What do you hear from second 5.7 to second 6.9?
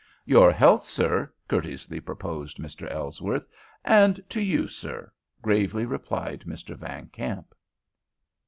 replied Mr.